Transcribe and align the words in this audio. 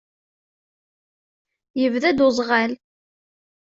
Yebda-d 1.81 2.19
uzɣal. 2.27 2.71